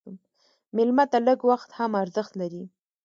[0.75, 2.63] مېلمه ته لږ وخت هم ارزښت لري.